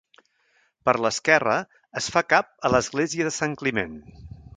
Per 0.87 0.95
l'esquerra 1.05 1.57
es 2.01 2.07
fa 2.15 2.23
cap 2.33 2.49
a 2.71 2.75
l'església 2.77 3.29
de 3.29 3.35
Sant 3.37 3.55
Climent. 3.61 3.95